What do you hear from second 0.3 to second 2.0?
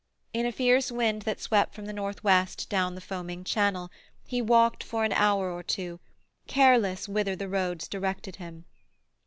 In a fierce wind that swept from the